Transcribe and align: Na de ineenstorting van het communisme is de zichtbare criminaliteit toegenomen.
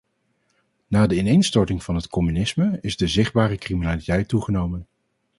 Na 0.87 1.07
de 1.07 1.15
ineenstorting 1.17 1.83
van 1.83 1.95
het 1.95 2.07
communisme 2.07 2.77
is 2.81 2.97
de 2.97 3.07
zichtbare 3.07 3.57
criminaliteit 3.57 4.27
toegenomen. 4.27 4.87